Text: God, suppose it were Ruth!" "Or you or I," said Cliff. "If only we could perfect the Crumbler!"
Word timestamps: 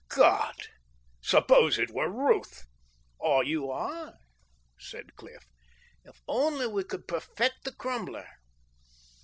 God, 0.09 0.55
suppose 1.21 1.77
it 1.77 1.91
were 1.91 2.09
Ruth!" 2.09 2.63
"Or 3.19 3.43
you 3.43 3.65
or 3.65 3.77
I," 3.81 4.13
said 4.79 5.15
Cliff. 5.15 5.45
"If 6.03 6.23
only 6.27 6.65
we 6.65 6.83
could 6.85 7.07
perfect 7.07 7.65
the 7.65 7.71
Crumbler!" 7.71 8.27